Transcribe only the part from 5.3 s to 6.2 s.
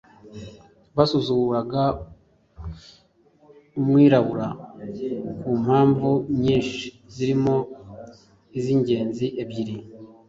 ku mpamvu